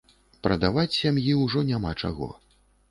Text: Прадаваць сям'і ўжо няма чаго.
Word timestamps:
Прадаваць 0.47 0.95
сям'і 1.01 1.39
ўжо 1.43 1.65
няма 1.71 1.97
чаго. 2.01 2.35